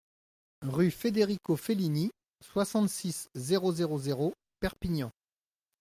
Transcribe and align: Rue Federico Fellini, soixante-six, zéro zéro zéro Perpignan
Rue 0.65 0.89
Federico 0.89 1.55
Fellini, 1.55 2.09
soixante-six, 2.43 3.29
zéro 3.35 3.71
zéro 3.71 3.99
zéro 3.99 4.33
Perpignan 4.59 5.11